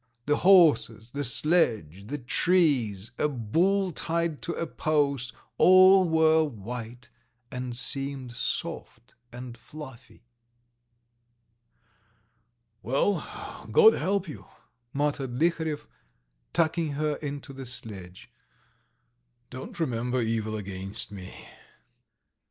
The 0.25 0.37
horses, 0.37 1.11
the 1.11 1.23
sledge, 1.23 2.07
the 2.07 2.17
trees, 2.17 3.11
a 3.19 3.29
bull 3.29 3.91
tied 3.91 4.41
to 4.41 4.53
a 4.53 4.65
post, 4.65 5.31
all 5.59 6.09
were 6.09 6.43
white 6.43 7.11
and 7.51 7.75
seemed 7.77 8.31
soft 8.31 9.13
and 9.31 9.55
fluffy. 9.55 10.23
"Well, 12.81 13.67
God 13.71 13.93
help 13.93 14.27
you," 14.27 14.47
muttered 14.91 15.35
Liharev, 15.39 15.85
tucking 16.51 16.93
her 16.93 17.17
into 17.17 17.53
the 17.53 17.67
sledge. 17.67 18.31
"Don't 19.51 19.79
remember 19.79 20.19
evil 20.19 20.55
against 20.57 21.11
me 21.11 21.47